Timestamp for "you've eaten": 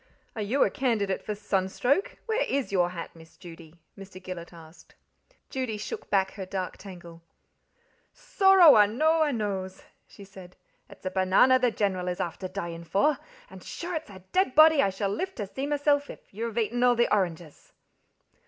16.33-16.81